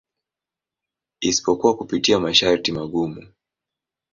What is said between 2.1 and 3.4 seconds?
masharti magumu.